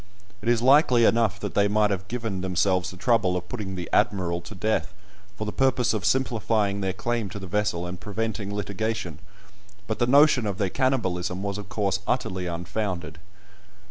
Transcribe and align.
It 0.41 0.49
is 0.49 0.63
likely 0.63 1.05
enough 1.05 1.39
that 1.41 1.53
they 1.53 1.67
might 1.67 1.91
have 1.91 2.07
given 2.07 2.41
themselves 2.41 2.89
the 2.89 2.97
trouble 2.97 3.37
of 3.37 3.47
putting 3.47 3.75
"the 3.75 3.87
Admiral" 3.93 4.41
to 4.41 4.55
death, 4.55 4.95
for 5.37 5.45
the 5.45 5.51
purpose 5.51 5.93
of 5.93 6.05
simplifying 6.05 6.81
their 6.81 6.91
claim 6.91 7.29
to 7.29 7.37
the 7.37 7.45
vessel 7.45 7.85
and 7.85 7.99
preventing 7.99 8.51
litigation, 8.51 9.19
but 9.85 9.99
the 9.99 10.07
notion 10.07 10.47
of 10.47 10.57
their 10.57 10.69
cannibalism 10.71 11.43
was 11.43 11.59
of 11.59 11.69
course 11.69 11.99
utterly 12.07 12.47
unfounded. 12.47 13.19